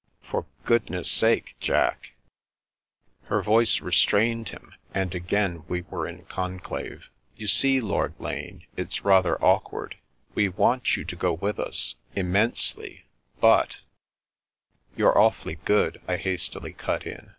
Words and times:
"For 0.31 0.47
goodness 0.65 1.11
sake, 1.11 1.55
Jack!" 1.59 2.13
Her 3.29 3.43
voice 3.43 3.81
restrained 3.81 4.49
him, 4.49 4.73
and 4.95 5.13
again 5.13 5.63
we 5.67 5.83
were 5.83 6.07
in 6.07 6.23
conclave." 6.23 7.11
You 7.37 7.45
see. 7.45 7.79
Lord 7.79 8.15
Lane, 8.19 8.65
it's 8.75 9.05
rather 9.05 9.39
awk 9.43 9.71
ward. 9.71 9.97
We 10.33 10.49
want 10.49 10.97
you 10.97 11.05
to 11.05 11.15
go 11.15 11.33
on 11.35 11.39
with 11.41 11.59
us, 11.59 11.93
immensely, 12.15 13.03
but 13.39 13.81
''"You're 14.97 15.15
awfully 15.19 15.59
good," 15.65 16.01
I 16.07 16.17
hastily 16.17 16.73
cut 16.73 17.05
in. 17.05 17.29